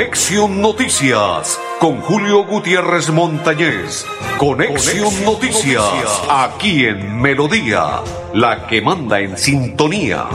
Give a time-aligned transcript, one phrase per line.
[0.00, 4.06] Conexión Noticias con Julio Gutiérrez Montañez.
[4.38, 8.00] Conexión, Noticias, aquí en Melodía,
[8.32, 10.26] la que manda en sintonía.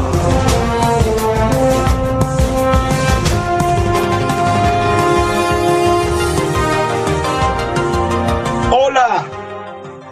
[8.70, 9.28] Hola,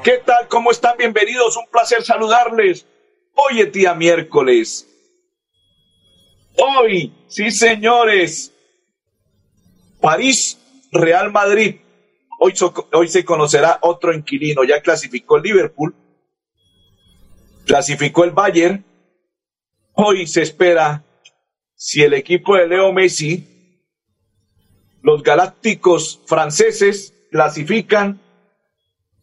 [0.04, 0.48] ¿qué tal?
[0.48, 0.98] ¿Cómo están?
[0.98, 2.88] Bienvenidos, un placer saludarles.
[3.36, 4.90] Hoy es día miércoles.
[6.58, 8.53] Hoy, sí señores,
[10.04, 10.60] París,
[10.92, 11.78] Real Madrid.
[12.38, 12.54] Hoy,
[12.92, 14.66] hoy se conocerá otro inquilino.
[14.66, 15.96] Ya clasificó el Liverpool.
[17.66, 18.84] Clasificó el Bayern.
[19.94, 21.06] Hoy se espera
[21.74, 23.48] si el equipo de Leo Messi,
[25.02, 28.20] los galácticos franceses, clasifican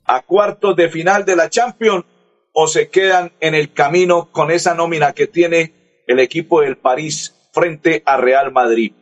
[0.06, 2.06] a cuartos de final de la Champions
[2.54, 7.34] o se quedan en el camino con esa nómina que tiene el equipo del París
[7.52, 8.94] frente a Real Madrid.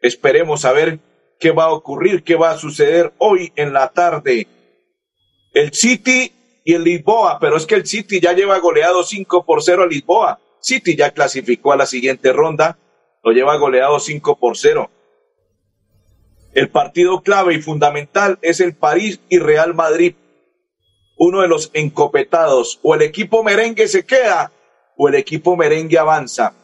[0.00, 1.11] Esperemos a ver
[1.42, 4.46] qué va a ocurrir, qué va a suceder hoy en la tarde.
[5.52, 6.32] El City
[6.64, 9.86] y el Lisboa, pero es que el City ya lleva goleado 5 por 0 a
[9.88, 10.38] Lisboa.
[10.60, 12.78] City ya clasificó a la siguiente ronda,
[13.24, 14.88] lo lleva goleado 5 por 0.
[16.54, 20.14] El partido clave y fundamental es el París y Real Madrid.
[21.16, 24.52] Uno de los encopetados, o el equipo merengue se queda,
[24.96, 26.54] o el equipo merengue avanza,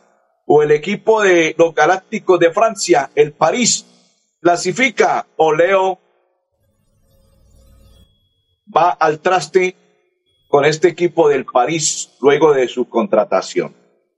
[0.46, 3.87] o el equipo de los Galácticos de Francia, el París,
[4.40, 5.98] clasifica o Leo
[8.74, 9.76] va al traste
[10.48, 13.74] con este equipo del París luego de su contratación.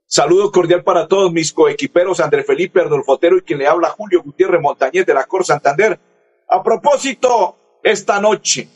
[0.06, 4.60] Saludo cordial para todos mis coequiperos André Felipe Ardolfotero y quien le habla Julio Gutiérrez
[4.60, 6.00] Montañez de la Cor Santander.
[6.48, 8.68] A propósito, esta noche,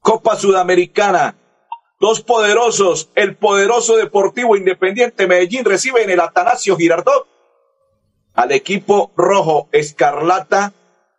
[0.00, 1.36] Copa Sudamericana,
[2.00, 7.33] dos poderosos, el poderoso Deportivo Independiente Medellín recibe en el Atanasio Girardot
[8.34, 10.72] al equipo rojo escarlata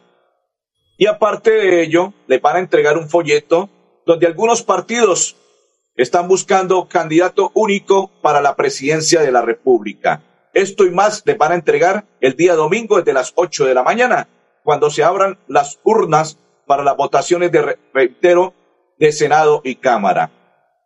[0.99, 3.67] Y aparte de ello, le van a entregar un folleto
[4.05, 5.37] donde algunos partidos
[5.95, 10.21] están buscando candidato único para la presidencia de la República.
[10.53, 13.83] Esto y más les van a entregar el día domingo desde las 8 de la
[13.83, 14.27] mañana,
[14.63, 18.53] cuando se abran las urnas para las votaciones de reitero
[18.97, 20.31] de Senado y Cámara.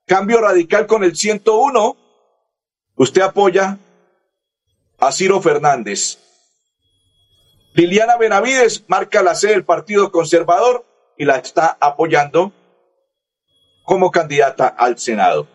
[0.06, 1.96] Cambio radical con el 101.
[2.96, 3.78] Usted apoya
[5.00, 6.18] a Ciro Fernández.
[7.74, 10.86] Liliana Benavides marca la sede del Partido Conservador
[11.18, 12.52] y la está apoyando
[13.90, 15.48] como candidata al Senado.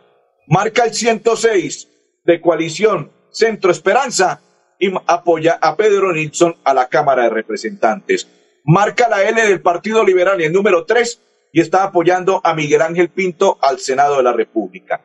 [0.49, 1.89] Marca el 106
[2.25, 4.41] de coalición Centro Esperanza
[4.77, 8.27] y apoya a Pedro Nilsson a la Cámara de Representantes.
[8.65, 11.21] Marca la L del Partido Liberal el número 3
[11.53, 15.01] y está apoyando a Miguel Ángel Pinto al Senado de la República.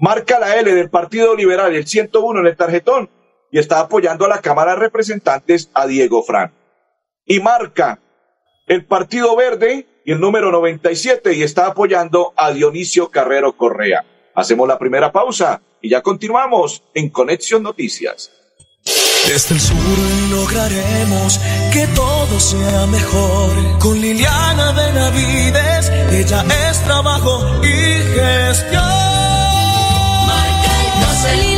[0.00, 3.10] Marca la L del Partido Liberal el 101 en el tarjetón
[3.52, 6.52] y está apoyando a la Cámara de Representantes a Diego Fran.
[7.26, 8.00] Y marca
[8.66, 14.04] el Partido Verde y el número 97 y está apoyando a Dionisio Carrero Correa.
[14.36, 18.30] Hacemos la primera pausa y ya continuamos en Conexión Noticias.
[19.26, 19.76] Desde el sur
[20.30, 21.40] lograremos
[21.72, 23.78] que todo sea mejor.
[23.80, 27.74] Con Liliana Benavides, ella es trabajo y
[28.14, 28.84] gestión.
[30.28, 31.55] Marca el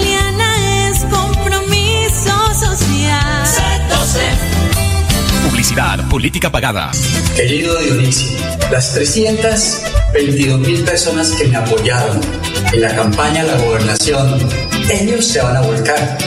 [6.11, 6.91] Política pagada.
[7.37, 8.37] Querido Dionisio,
[8.73, 12.21] las 322 mil personas que me apoyaron
[12.73, 14.41] en la campaña a la gobernación
[14.91, 16.19] ellos se van a volcar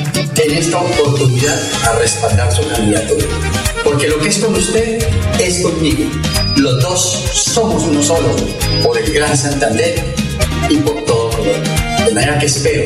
[0.41, 3.25] en esta oportunidad a respaldar su candidatura.
[3.83, 5.05] Porque lo que es con usted
[5.37, 6.09] es conmigo.
[6.55, 8.33] Los dos somos uno solo,
[8.81, 10.15] por el Gran Santander
[10.69, 12.05] y por todo Colombia.
[12.05, 12.83] De manera que espero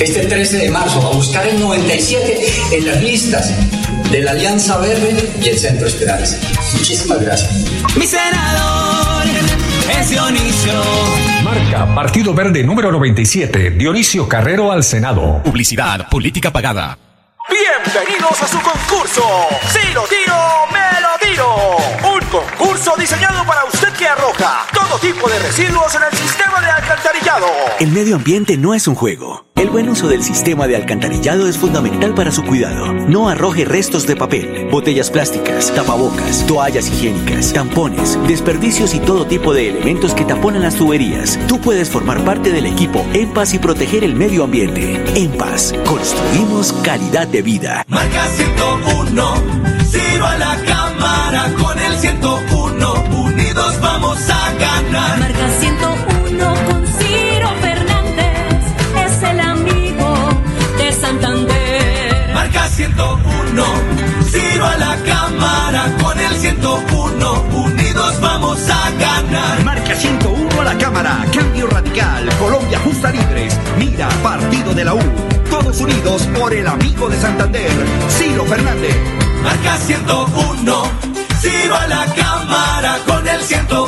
[0.00, 3.50] este 13 de marzo a buscar el 97 en las listas
[4.16, 6.38] de la Alianza Verde y el Centro Esperanza.
[6.72, 7.52] Muchísimas gracias.
[7.96, 9.24] Mi senador
[9.90, 10.72] es Dionisio.
[11.44, 15.42] Marca Partido Verde número 97, Dionisio Carrero al Senado.
[15.42, 16.96] Publicidad, política pagada.
[17.46, 19.22] Bienvenidos a su concurso.
[19.70, 20.34] Si lo tiro,
[20.72, 21.76] me lo tiro.
[22.14, 26.45] Un concurso diseñado para usted que arroja todo tipo de residuos en el sistema
[27.06, 27.46] alcantarillado.
[27.78, 29.46] El medio ambiente no es un juego.
[29.54, 32.92] El buen uso del sistema de alcantarillado es fundamental para su cuidado.
[32.92, 39.54] No arroje restos de papel, botellas plásticas, tapabocas, toallas higiénicas, tampones, desperdicios y todo tipo
[39.54, 41.38] de elementos que taponan las tuberías.
[41.46, 45.02] Tú puedes formar parte del equipo En Paz y proteger el medio ambiente.
[45.14, 47.84] En Paz, construimos calidad de vida.
[47.88, 49.34] Marca 101,
[49.90, 55.18] Ciro a la cámara con el 101, unidos vamos a ganar.
[55.18, 56.15] Marca 101
[62.76, 63.64] 101,
[64.26, 69.64] Ciro a la cámara con el 101, unidos vamos a ganar.
[69.64, 75.00] Marca 101 a la Cámara, Cambio Radical, Colombia Justa Libres, Mira, Partido de la U.
[75.48, 77.70] Todos unidos por el amigo de Santander,
[78.10, 78.94] Ciro Fernández.
[79.42, 80.82] Marca 101,
[81.40, 83.85] Ciro a la cámara con el 101,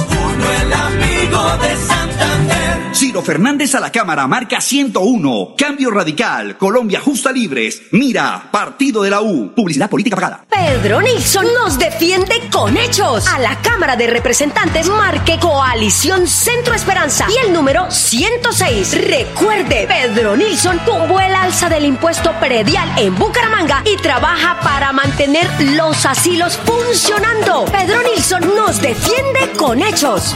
[2.99, 5.55] Ciro Fernández a la Cámara, marca 101.
[5.57, 9.55] Cambio Radical, Colombia Justa Libres, Mira, Partido de la U.
[9.55, 10.45] Publicidad política pagada.
[10.51, 13.25] Pedro Nilsson nos defiende con hechos.
[13.29, 19.07] A la Cámara de Representantes marque Coalición Centro Esperanza y el número 106.
[19.09, 25.49] Recuerde, Pedro Nilsson tuvo el alza del impuesto predial en Bucaramanga y trabaja para mantener
[25.77, 27.65] los asilos funcionando.
[27.67, 30.35] Pedro Nilsson nos defiende con hechos.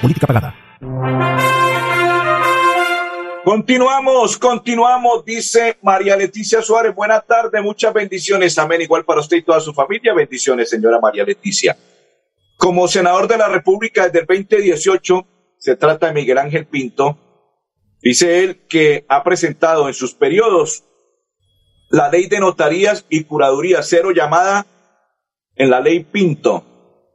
[0.00, 0.54] Política pagada.
[3.44, 6.94] Continuamos, continuamos, dice María Leticia Suárez.
[6.94, 8.58] Buenas tardes, muchas bendiciones.
[8.58, 8.80] Amén.
[8.80, 10.14] Igual para usted y toda su familia.
[10.14, 11.76] Bendiciones, señora María Leticia.
[12.56, 15.26] Como senador de la República desde el 2018,
[15.58, 17.18] se trata de Miguel Ángel Pinto.
[18.00, 20.84] Dice él que ha presentado en sus periodos
[21.90, 24.66] la ley de notarías y curaduría cero llamada
[25.54, 26.64] en la ley Pinto,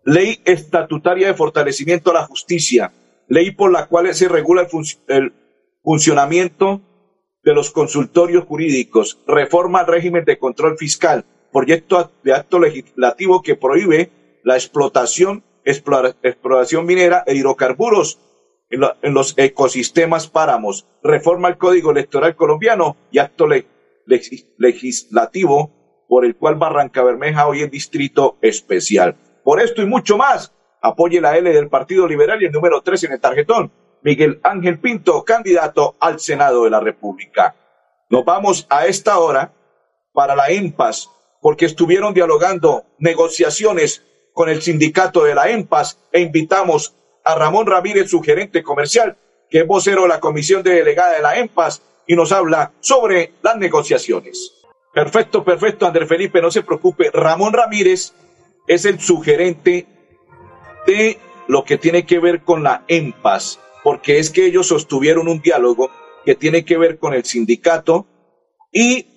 [0.05, 2.91] ley estatutaria de fortalecimiento a la justicia,
[3.27, 5.33] ley por la cual se regula el, func- el
[5.83, 6.81] funcionamiento
[7.43, 13.55] de los consultorios jurídicos, reforma al régimen de control fiscal, proyecto de acto legislativo que
[13.55, 14.11] prohíbe
[14.43, 18.19] la explotación, explora- exploración minera e hidrocarburos
[18.69, 23.65] en, la- en los ecosistemas páramos, reforma al Código Electoral colombiano y acto le-
[24.05, 29.15] legis- legislativo por el cual Barranca Bermeja hoy es distrito especial.
[29.49, 33.05] Por esto y mucho más, apoye la L del Partido Liberal y el número 3
[33.05, 33.71] en el tarjetón,
[34.03, 37.55] Miguel Ángel Pinto, candidato al Senado de la República.
[38.11, 39.51] Nos vamos a esta hora
[40.13, 41.09] para la EMPAS,
[41.41, 46.93] porque estuvieron dialogando negociaciones con el sindicato de la EMPAS e invitamos
[47.23, 49.17] a Ramón Ramírez, su gerente comercial,
[49.49, 53.33] que es vocero de la comisión de delegada de la EMPAS, y nos habla sobre
[53.41, 54.53] las negociaciones.
[54.93, 57.09] Perfecto, perfecto, André Felipe, no se preocupe.
[57.11, 58.13] Ramón Ramírez
[58.69, 59.87] es el sugerente
[60.87, 65.41] de lo que tiene que ver con la EMPAS, porque es que ellos sostuvieron un
[65.41, 65.89] diálogo
[66.23, 68.05] que tiene que ver con el sindicato
[68.71, 69.07] y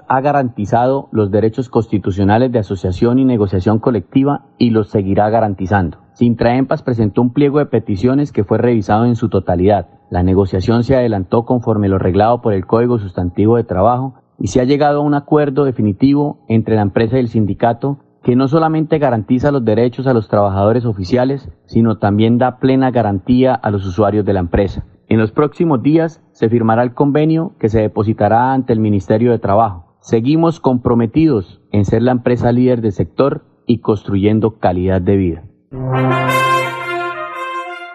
[0.07, 5.99] Ha garantizado los derechos constitucionales de asociación y negociación colectiva y los seguirá garantizando.
[6.13, 9.89] Sintra EMPAS presentó un pliego de peticiones que fue revisado en su totalidad.
[10.09, 14.61] La negociación se adelantó conforme lo reglado por el Código Sustantivo de Trabajo y se
[14.61, 18.99] ha llegado a un acuerdo definitivo entre la empresa y el sindicato que no solamente
[18.99, 24.23] garantiza los derechos a los trabajadores oficiales, sino también da plena garantía a los usuarios
[24.27, 24.85] de la empresa.
[25.09, 29.39] En los próximos días se firmará el convenio que se depositará ante el Ministerio de
[29.39, 29.97] Trabajo.
[30.03, 35.45] Seguimos comprometidos en ser la empresa líder del sector y construyendo calidad de vida.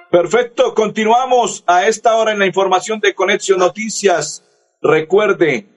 [0.10, 4.44] Perfecto, continuamos a esta hora en la información de Conexión Noticias.
[4.82, 5.68] Recuerde,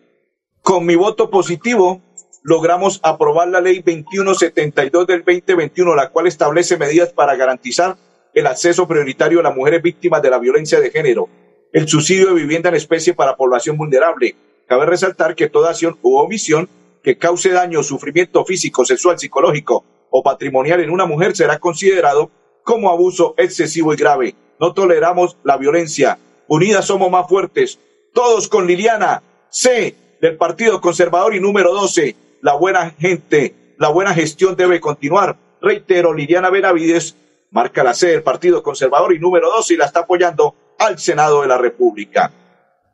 [0.63, 2.01] con mi voto positivo
[2.47, 7.97] logramos aprobar la ley 2172 del 2021, la cual establece medidas para garantizar
[8.35, 11.29] el acceso prioritario a las mujeres víctimas de la violencia de género,
[11.73, 14.37] el subsidio de vivienda en especie para población vulnerable.
[14.69, 16.69] Cabe resaltar que toda acción u omisión
[17.03, 22.31] que cause daño o sufrimiento físico, sexual, psicológico o patrimonial en una mujer será considerado
[22.63, 24.37] como abuso excesivo y grave.
[24.61, 26.17] No toleramos la violencia.
[26.47, 27.81] Unidas somos más fuertes.
[28.15, 32.26] Todos con Liliana C del Partido Conservador y número 12.
[32.47, 35.37] La buena gente, la buena gestión debe continuar.
[35.61, 37.17] Reitero, Liliana Benavides
[37.51, 41.43] marca la C del Partido Conservador y número 12 y la está apoyando al Senado
[41.43, 42.31] de la República.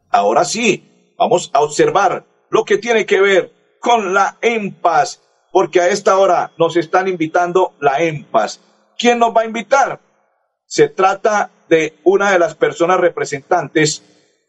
[0.09, 5.21] Ahora sí, vamos a observar lo que tiene que ver con la EMPAS,
[5.53, 8.59] porque a esta hora nos están invitando la EMPAS.
[8.99, 10.01] ¿Quién nos va a invitar?
[10.65, 14.03] Se trata de una de las personas representantes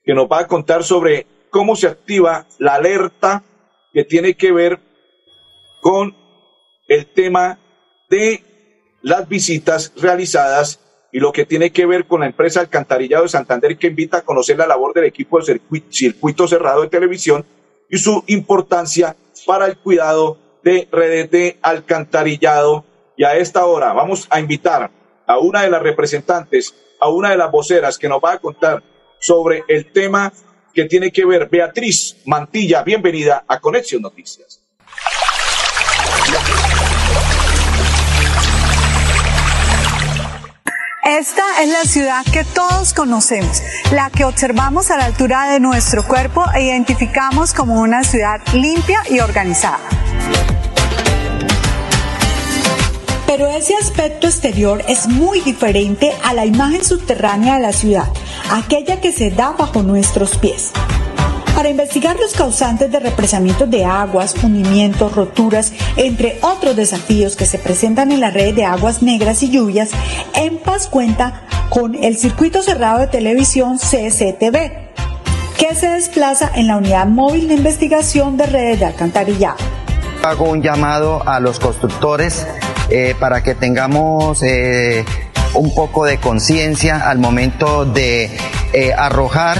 [0.05, 3.43] que nos va a contar sobre cómo se activa la alerta
[3.91, 4.93] que tiene que ver
[5.84, 6.16] con
[6.88, 7.60] el tema
[8.10, 8.42] de
[9.02, 10.80] las visitas realizadas
[11.12, 14.22] y lo que tiene que ver con la empresa Alcantarillado de Santander que invita a
[14.22, 17.46] conocer la labor del equipo de circuito cerrado de televisión
[17.90, 22.86] y su importancia para el cuidado de redes de alcantarillado
[23.18, 24.90] y a esta hora vamos a invitar
[25.28, 28.82] a una de las representantes, a una de las voceras que nos va a contar
[29.20, 30.32] sobre el tema
[30.74, 32.84] que tiene que ver Beatriz Mantilla.
[32.84, 34.62] Bienvenida a Conexión Noticias.
[41.06, 43.62] Esta es la ciudad que todos conocemos,
[43.92, 49.01] la que observamos a la altura de nuestro cuerpo e identificamos como una ciudad limpia
[49.10, 49.80] y organizada.
[53.27, 58.08] Pero ese aspecto exterior es muy diferente a la imagen subterránea de la ciudad,
[58.51, 60.72] aquella que se da bajo nuestros pies.
[61.55, 67.60] Para investigar los causantes de represamientos de aguas, hundimientos, roturas, entre otros desafíos que se
[67.60, 69.91] presentan en la red de aguas negras y lluvias,
[70.33, 74.72] EMPAS cuenta con el circuito cerrado de televisión CCTV,
[75.55, 79.57] que se desplaza en la unidad móvil de investigación de redes de alcantarillado.
[80.24, 82.48] Hago un llamado a los constructores
[82.89, 85.05] eh, para que tengamos eh,
[85.53, 88.36] un poco de conciencia al momento de
[88.74, 89.60] eh, arrojar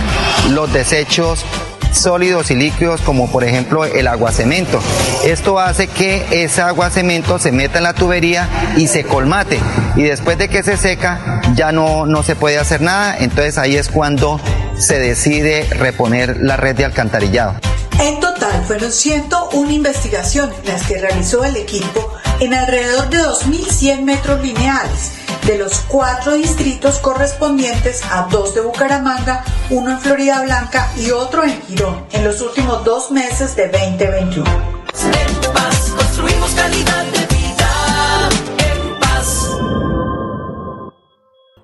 [0.50, 1.45] los desechos
[1.93, 4.79] sólidos y líquidos como por ejemplo el aguacemento.
[5.23, 9.59] Esto hace que ese aguacemento se meta en la tubería y se colmate
[9.95, 13.75] y después de que se seca ya no, no se puede hacer nada, entonces ahí
[13.75, 14.39] es cuando
[14.77, 17.55] se decide reponer la red de alcantarillado.
[18.00, 24.41] En total fueron 101 investigaciones las que realizó el equipo en alrededor de 2.100 metros
[24.41, 31.12] lineales de los cuatro distritos correspondientes a dos de Bucaramanga, uno en Florida Blanca y
[31.12, 34.45] otro en Girón, en los últimos dos meses de 2021.
[34.45, 38.29] En paz construimos calidad de vida.
[38.57, 39.50] En paz.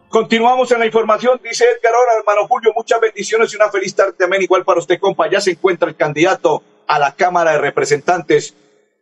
[0.09, 4.13] Continuamos en la información, dice Edgar ahora, hermano Julio, muchas bendiciones y una feliz tarde
[4.17, 5.29] también, igual para usted, compa.
[5.29, 8.53] Ya se encuentra el candidato a la Cámara de Representantes,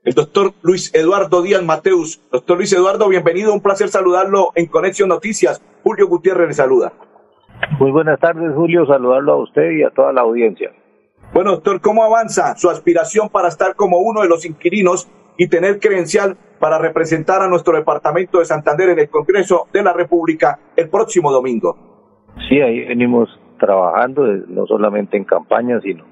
[0.07, 2.21] el doctor Luis Eduardo Díaz Mateus.
[2.31, 5.61] Doctor Luis Eduardo, bienvenido, un placer saludarlo en Conexión Noticias.
[5.83, 6.93] Julio Gutiérrez le saluda.
[7.77, 10.71] Muy buenas tardes, Julio, saludarlo a usted y a toda la audiencia.
[11.33, 15.77] Bueno, doctor, ¿cómo avanza su aspiración para estar como uno de los inquilinos y tener
[15.77, 20.87] credencial para representar a nuestro departamento de Santander en el Congreso de la República el
[20.87, 21.75] próximo domingo?
[22.47, 23.27] Sí, ahí venimos
[23.59, 26.05] trabajando, eh, no solamente en campaña, sino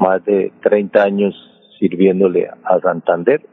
[0.00, 3.46] más de 30 años sirviéndole a Santander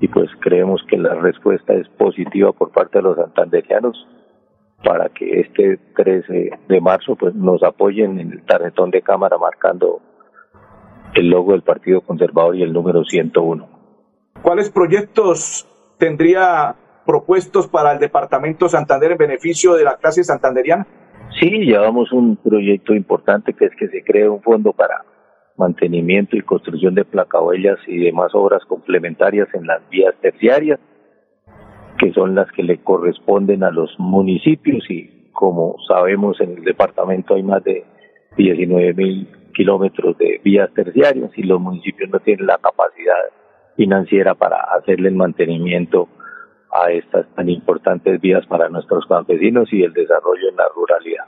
[0.00, 4.06] y pues creemos que la respuesta es positiva por parte de los santanderianos
[4.82, 10.00] para que este 13 de marzo pues nos apoyen en el tarjetón de cámara marcando
[11.14, 13.68] el logo del Partido Conservador y el número 101.
[14.42, 15.66] ¿Cuáles proyectos
[15.98, 16.74] tendría
[17.06, 20.86] propuestos para el departamento Santander en beneficio de la clase santanderiana?
[21.40, 25.04] Sí, llevamos un proyecto importante que es que se cree un fondo para
[25.56, 30.80] mantenimiento y construcción de placahuellas y demás obras complementarias en las vías terciarias,
[31.98, 37.34] que son las que le corresponden a los municipios y como sabemos en el departamento
[37.34, 37.84] hay más de
[38.36, 43.14] 19 mil kilómetros de vías terciarias y los municipios no tienen la capacidad
[43.76, 46.08] financiera para hacerle el mantenimiento
[46.72, 51.24] a estas tan importantes vías para nuestros campesinos y el desarrollo en la ruralidad.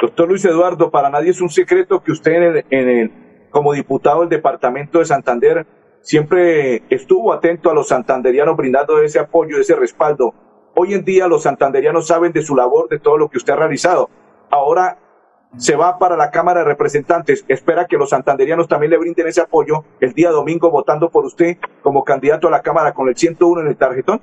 [0.00, 3.10] Doctor Luis Eduardo, para nadie es un secreto que usted en el, en el,
[3.58, 5.66] como diputado del departamento de Santander
[6.00, 10.32] siempre estuvo atento a los santanderianos brindando ese apoyo, ese respaldo.
[10.76, 13.56] Hoy en día los santanderianos saben de su labor, de todo lo que usted ha
[13.56, 14.10] realizado.
[14.48, 14.96] Ahora
[15.56, 17.44] se va para la Cámara de Representantes.
[17.48, 21.56] Espera que los santanderianos también le brinden ese apoyo el día domingo votando por usted
[21.82, 24.20] como candidato a la Cámara con el 101 en el tarjetón.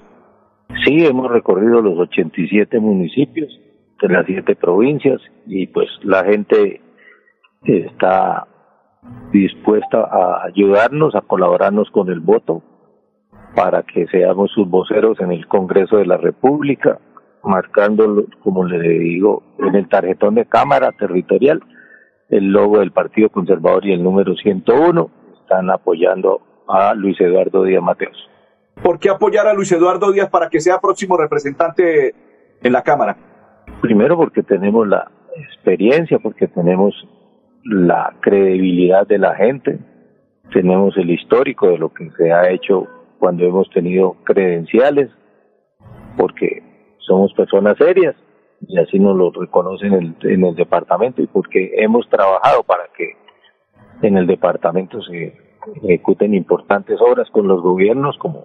[0.85, 3.49] Sí, hemos recorrido los 87 municipios
[4.01, 6.79] de las siete provincias y pues la gente
[7.65, 8.47] está
[9.31, 12.63] dispuesta a ayudarnos, a colaborarnos con el voto
[13.55, 16.99] para que seamos sus voceros en el Congreso de la República,
[17.43, 21.61] marcando, como le digo, en el tarjetón de Cámara Territorial,
[22.29, 25.09] el logo del Partido Conservador y el número 101
[25.41, 28.17] están apoyando a Luis Eduardo Díaz Mateos.
[28.81, 32.13] ¿Por qué apoyar a Luis Eduardo Díaz para que sea próximo representante
[32.61, 33.15] en la Cámara?
[33.81, 36.93] Primero porque tenemos la experiencia, porque tenemos
[37.65, 39.79] la credibilidad de la gente,
[40.53, 45.09] tenemos el histórico de lo que se ha hecho cuando hemos tenido credenciales,
[46.15, 46.63] porque
[46.99, 48.15] somos personas serias
[48.67, 52.83] y así nos lo reconocen en el, en el departamento y porque hemos trabajado para
[52.95, 53.13] que
[54.01, 55.35] en el departamento se
[55.83, 58.43] ejecuten importantes obras con los gobiernos como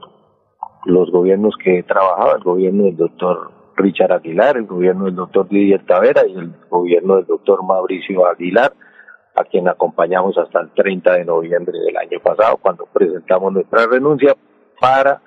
[0.86, 5.46] los gobiernos que he trabajado, el gobierno del doctor Richard Aguilar, el gobierno del doctor
[5.48, 8.72] Didier Tavera y el gobierno del doctor Mauricio Aguilar,
[9.40, 14.36] a quien acompañamos hasta el 30 de noviembre del año pasado, cuando presentamos nuestra renuncia
[14.80, 15.20] para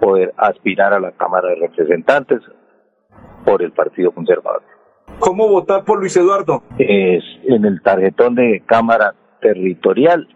[0.00, 2.40] poder aspirar a la Cámara de Representantes
[3.44, 4.62] por el Partido Conservador.
[5.18, 6.62] ¿Cómo votar por Luis Eduardo?
[6.78, 10.28] Es en el tarjetón de Cámara Territorial,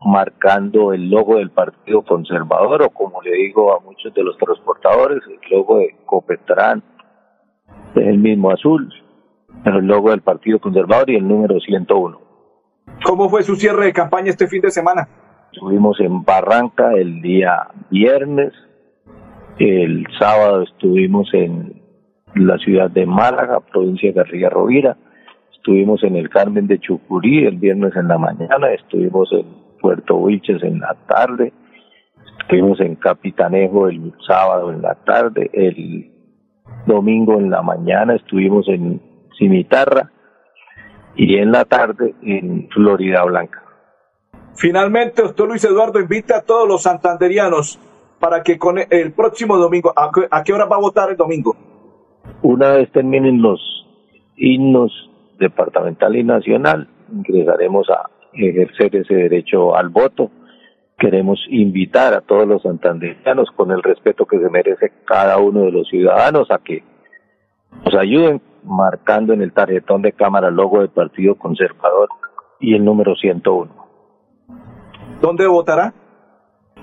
[0.00, 5.22] marcando el logo del Partido Conservador, o como le digo a muchos de los transportadores,
[5.26, 6.82] el logo de Copetran,
[7.94, 8.92] es el mismo azul,
[9.64, 12.27] el logo del Partido Conservador y el número 101.
[13.04, 15.08] ¿Cómo fue su cierre de campaña este fin de semana?
[15.52, 18.52] Estuvimos en Barranca el día viernes,
[19.58, 21.82] el sábado estuvimos en
[22.34, 24.96] la ciudad de Málaga, provincia de García Rovira,
[25.52, 29.46] estuvimos en el Carmen de Chucurí el viernes en la mañana, estuvimos en
[29.80, 31.52] Puerto Wilches en la tarde,
[32.40, 36.10] estuvimos en Capitanejo el sábado en la tarde, el
[36.86, 39.00] domingo en la mañana estuvimos en
[39.38, 40.10] Cimitarra
[41.18, 43.62] y en la tarde en Florida Blanca.
[44.54, 47.78] Finalmente, doctor Luis Eduardo invita a todos los santanderianos
[48.20, 51.16] para que con el próximo domingo, ¿a qué, a qué hora va a votar el
[51.16, 51.56] domingo?
[52.42, 53.60] Una vez terminen los
[54.36, 54.92] himnos
[55.38, 60.30] departamental y nacional, ingresaremos a ejercer ese derecho al voto.
[60.98, 65.72] Queremos invitar a todos los santanderianos con el respeto que se merece cada uno de
[65.72, 66.82] los ciudadanos a que
[67.84, 72.08] nos ayuden marcando en el tarjetón de cámara el logo del Partido Conservador
[72.60, 73.70] y el número 101.
[75.20, 75.92] ¿Dónde votará?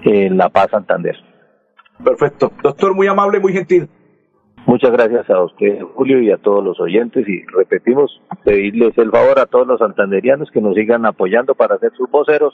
[0.04, 1.16] En La Paz, Santander.
[2.04, 2.52] Perfecto.
[2.62, 3.90] Doctor, muy amable, muy gentil.
[4.68, 7.28] Muchas gracias a usted, Julio, y a todos los oyentes.
[7.28, 11.92] Y repetimos, pedirles el favor a todos los santanderianos que nos sigan apoyando para ser
[11.96, 12.54] sus voceros,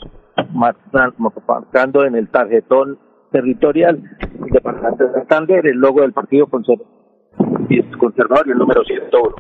[0.53, 2.99] marcando en el tarjetón
[3.31, 4.03] territorial
[4.51, 7.00] Departamento de Santander el logo del Partido Conservador
[7.71, 9.35] y el número 101.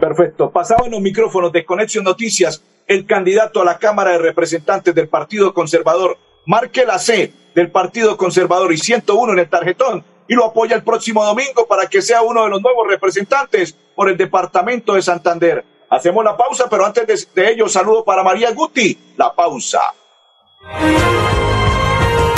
[0.00, 0.50] Perfecto.
[0.50, 5.08] Pasado en los micrófonos de Conexión Noticias, el candidato a la Cámara de Representantes del
[5.08, 10.44] Partido Conservador, marque la C del Partido Conservador y 101 en el tarjetón y lo
[10.44, 14.94] apoya el próximo domingo para que sea uno de los nuevos representantes por el departamento
[14.94, 15.64] de Santander.
[15.90, 19.14] Hacemos la pausa, pero antes de, de ello, saludo para María Guti.
[19.16, 19.80] La pausa.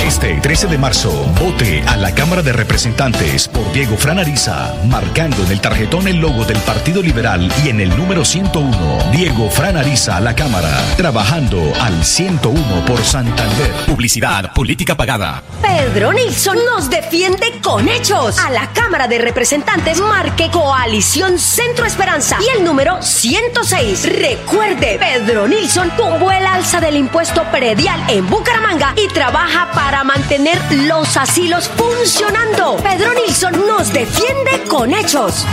[0.05, 5.53] Este 13 de marzo, vote a la Cámara de Representantes por Diego Franariza, marcando en
[5.53, 9.13] el tarjetón el logo del Partido Liberal y en el número 101.
[9.13, 13.71] Diego Franariza a la Cámara, trabajando al 101 por Santander.
[13.87, 15.41] Publicidad, política pagada.
[15.63, 18.37] Pedro Nilsson nos defiende con hechos.
[18.41, 24.19] A la Cámara de Representantes marque Coalición Centro Esperanza y el número 106.
[24.19, 30.40] Recuerde, Pedro Nilsson tuvo el alza del impuesto predial en Bucaramanga y trabaja para mantener
[30.87, 32.77] los asilos funcionando.
[32.83, 35.47] Pedro Nilsson nos defiende con hechos.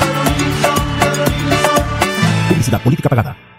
[2.48, 3.47] Publicidad política pagada.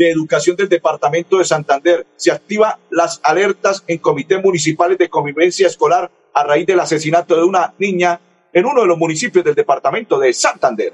[0.00, 2.06] de Educación del Departamento de Santander.
[2.16, 7.44] Se activa las alertas en comités municipales de convivencia escolar a raíz del asesinato de
[7.44, 8.18] una niña
[8.52, 10.92] en uno de los municipios del departamento de Santander.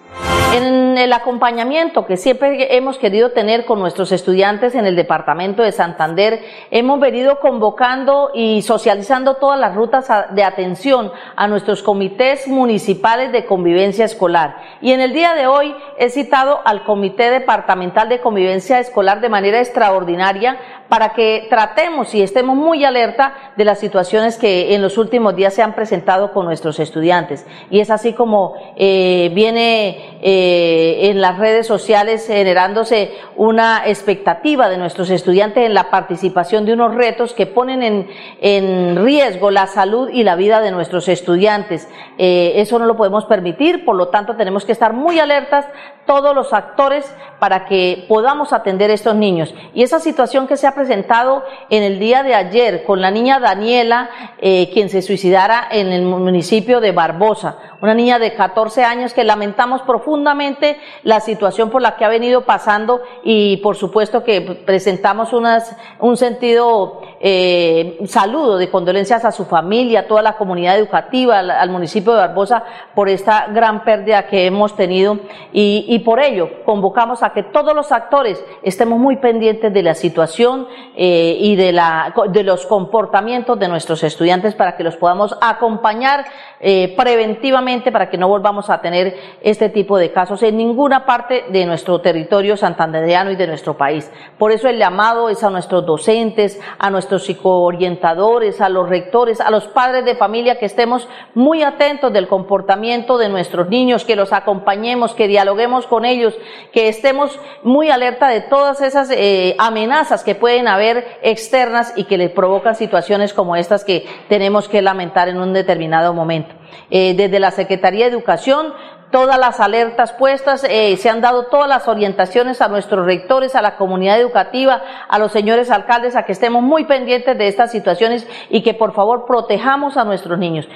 [0.55, 5.73] En el acompañamiento que siempre hemos querido tener con nuestros estudiantes en el departamento de
[5.73, 13.33] Santander, hemos venido convocando y socializando todas las rutas de atención a nuestros comités municipales
[13.33, 14.57] de convivencia escolar.
[14.81, 19.29] Y en el día de hoy he citado al Comité Departamental de Convivencia Escolar de
[19.29, 24.99] manera extraordinaria para que tratemos y estemos muy alerta de las situaciones que en los
[24.99, 27.46] últimos días se han presentado con nuestros estudiantes.
[27.71, 34.79] Y es así como eh, viene eh, en las redes sociales generándose una expectativa de
[34.79, 38.09] nuestros estudiantes en la participación de unos retos que ponen en,
[38.41, 41.89] en riesgo la salud y la vida de nuestros estudiantes.
[42.19, 45.67] Eh, eso no lo podemos permitir, por lo tanto tenemos que estar muy alertas
[46.07, 49.55] todos los actores para que podamos atender a estos niños.
[49.75, 53.41] Y esa situación que se ha presentado en el día de ayer con la niña
[53.41, 57.36] Daniela, quien se suicidara en el municipio de Barbosa,
[57.81, 62.43] una niña de 14 años que lamentamos profundamente la situación por la que ha venido
[62.43, 70.01] pasando y por supuesto que presentamos un sentido eh, saludo de condolencias a su familia,
[70.01, 74.77] a toda la comunidad educativa, al, municipio de Barbosa por esta gran pérdida que hemos
[74.77, 75.19] tenido
[75.53, 79.95] y, y por ello convocamos a que todos los actores estemos muy pendientes de la
[79.95, 85.37] situación eh, y de, la, de los comportamientos de nuestros estudiantes para que los podamos
[85.41, 86.25] acompañar
[86.61, 91.45] eh, preventivamente para que no volvamos a tener este tipo de casos en ninguna parte
[91.51, 94.11] de nuestro territorio santandereano y de nuestro país.
[94.39, 99.51] Por eso el llamado es a nuestros docentes, a nuestros psicoorientadores, a los rectores, a
[99.51, 104.33] los padres de familia que estemos muy atentos del comportamiento de nuestros niños, que los
[104.33, 106.35] acompañemos, que dialoguemos con ellos,
[106.73, 112.19] que estemos muy alerta de todas esas eh, amenazas que pueden haber externas y que
[112.19, 116.56] le provocan situaciones como estas que tenemos que lamentar en un determinado momento.
[116.91, 118.73] Eh, desde la Secretaría de Educación,
[119.11, 123.63] todas las alertas puestas, eh, se han dado todas las orientaciones a nuestros rectores, a
[123.63, 128.27] la comunidad educativa, a los señores alcaldes, a que estemos muy pendientes de estas situaciones
[128.51, 130.69] y que por favor protejamos a nuestros niños.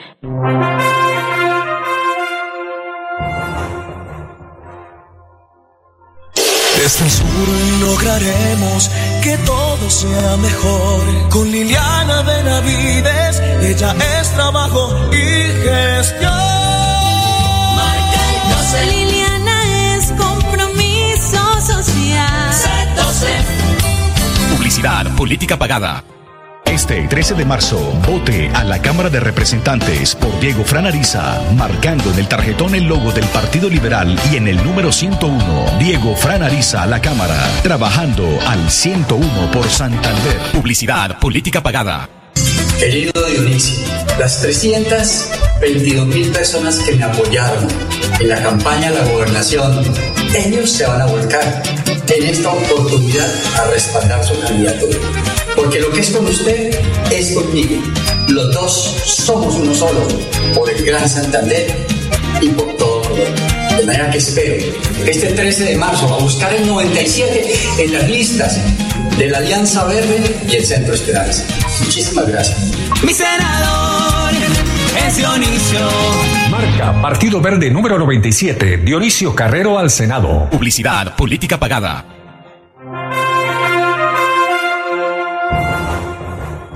[6.82, 7.28] Desde el sur
[7.80, 8.90] lograremos
[9.22, 11.28] que todo sea mejor.
[11.28, 16.32] Con Liliana Benavides, ella es trabajo y gestión.
[17.76, 18.86] Marca el 12.
[18.86, 22.50] Liliana es compromiso social.
[24.56, 26.02] Publicidad política pagada.
[26.80, 32.18] Este 13 de marzo, vote a la Cámara de Representantes por Diego Franariza, marcando en
[32.20, 36.86] el tarjetón el logo del Partido Liberal y en el número 101, Diego Franariza a
[36.86, 40.38] la Cámara, trabajando al 101 por Santander.
[40.52, 42.08] Publicidad política pagada.
[42.78, 43.86] Querido Dionisio,
[44.18, 45.28] las 300
[45.60, 47.68] 22 mil personas que me apoyaron
[48.18, 49.84] en la campaña de la gobernación,
[50.34, 51.62] ellos se van a volcar
[52.08, 54.96] en esta oportunidad a respaldar su candidatura.
[55.60, 56.70] Porque lo que es con usted
[57.12, 57.82] es conmigo.
[58.28, 60.00] Los dos somos uno solo,
[60.54, 61.86] por el Gran Santander
[62.40, 63.76] y por todo Colombia.
[63.76, 64.54] De manera que espero
[65.06, 68.58] este 13 de marzo a buscar el 97 en las listas
[69.18, 71.44] de la Alianza Verde y el Centro Esperanza.
[71.80, 72.58] Muchísimas gracias.
[73.02, 74.32] Mi senador
[75.06, 75.88] es Dionisio.
[76.48, 80.48] Marca Partido Verde número 97, Dionisio Carrero al Senado.
[80.50, 82.19] Publicidad, política pagada.